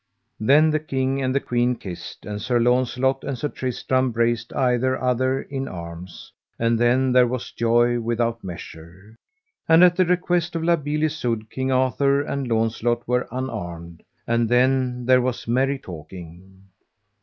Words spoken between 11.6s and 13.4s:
Arthur and Launcelot were